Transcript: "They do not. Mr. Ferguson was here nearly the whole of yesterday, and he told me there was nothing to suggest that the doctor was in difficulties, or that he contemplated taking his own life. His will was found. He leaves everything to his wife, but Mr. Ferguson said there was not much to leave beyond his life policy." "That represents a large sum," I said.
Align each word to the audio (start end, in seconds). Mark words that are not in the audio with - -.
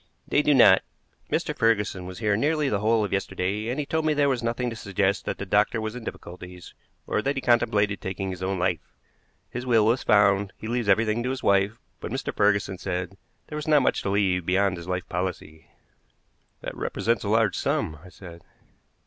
"They 0.27 0.41
do 0.41 0.55
not. 0.55 0.81
Mr. 1.31 1.55
Ferguson 1.55 2.07
was 2.07 2.17
here 2.17 2.35
nearly 2.35 2.69
the 2.69 2.79
whole 2.79 3.05
of 3.05 3.13
yesterday, 3.13 3.69
and 3.69 3.79
he 3.79 3.85
told 3.85 4.03
me 4.03 4.15
there 4.15 4.27
was 4.29 4.41
nothing 4.41 4.71
to 4.71 4.75
suggest 4.75 5.25
that 5.25 5.37
the 5.37 5.45
doctor 5.45 5.79
was 5.79 5.95
in 5.95 6.03
difficulties, 6.03 6.73
or 7.05 7.21
that 7.21 7.35
he 7.35 7.39
contemplated 7.41 8.01
taking 8.01 8.31
his 8.31 8.41
own 8.41 8.57
life. 8.57 8.79
His 9.51 9.63
will 9.63 9.85
was 9.85 10.01
found. 10.01 10.53
He 10.57 10.67
leaves 10.67 10.89
everything 10.89 11.21
to 11.21 11.29
his 11.29 11.43
wife, 11.43 11.77
but 11.99 12.09
Mr. 12.11 12.35
Ferguson 12.35 12.79
said 12.79 13.15
there 13.45 13.55
was 13.55 13.67
not 13.67 13.83
much 13.83 14.01
to 14.01 14.09
leave 14.09 14.43
beyond 14.43 14.77
his 14.77 14.87
life 14.87 15.07
policy." 15.07 15.67
"That 16.61 16.75
represents 16.75 17.23
a 17.23 17.29
large 17.29 17.55
sum," 17.55 17.99
I 18.03 18.09
said. 18.09 18.41